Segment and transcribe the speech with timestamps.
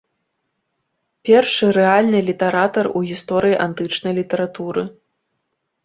[1.29, 4.81] Першы рэальны літаратар у гісторыі антычнай літаратуры.